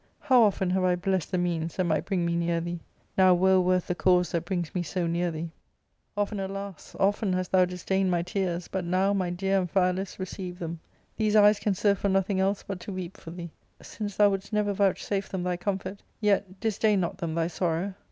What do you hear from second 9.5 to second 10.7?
Amphialus, receive